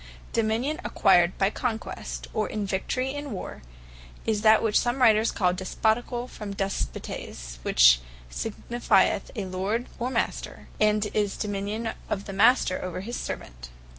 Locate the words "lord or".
9.45-10.09